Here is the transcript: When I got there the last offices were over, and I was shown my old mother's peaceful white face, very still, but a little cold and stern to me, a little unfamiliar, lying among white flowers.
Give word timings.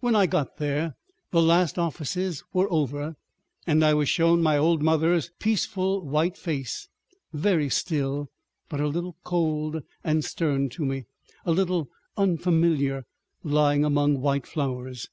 When 0.00 0.14
I 0.16 0.24
got 0.24 0.56
there 0.56 0.94
the 1.30 1.42
last 1.42 1.78
offices 1.78 2.42
were 2.54 2.72
over, 2.72 3.16
and 3.66 3.84
I 3.84 3.92
was 3.92 4.08
shown 4.08 4.42
my 4.42 4.56
old 4.56 4.80
mother's 4.82 5.30
peaceful 5.38 6.00
white 6.00 6.38
face, 6.38 6.88
very 7.34 7.68
still, 7.68 8.30
but 8.70 8.80
a 8.80 8.88
little 8.88 9.18
cold 9.24 9.82
and 10.02 10.24
stern 10.24 10.70
to 10.70 10.86
me, 10.86 11.04
a 11.44 11.52
little 11.52 11.90
unfamiliar, 12.16 13.04
lying 13.42 13.84
among 13.84 14.22
white 14.22 14.46
flowers. 14.46 15.10